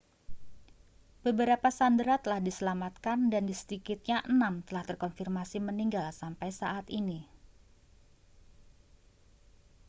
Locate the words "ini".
6.89-7.29